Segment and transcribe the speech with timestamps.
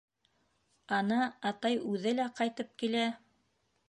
[0.99, 1.19] Ана,
[1.49, 3.05] атай үҙе лә ҡайтып килә!